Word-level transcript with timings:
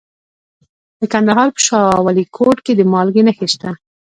د 0.99 1.01
کندهار 1.13 1.49
په 1.55 1.61
شاه 1.67 2.01
ولیکوټ 2.05 2.57
کې 2.65 2.73
د 2.75 2.81
مالګې 2.91 3.21
نښې 3.27 3.47
شته. 3.53 3.71